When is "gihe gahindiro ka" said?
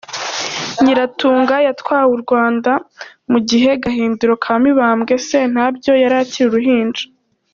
3.49-4.53